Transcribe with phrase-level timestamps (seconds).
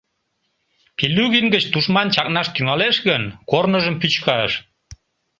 [0.97, 4.51] Пильугин гыч тушман чакнаш тӱҥалеш гын, корныжым пӱчкаш...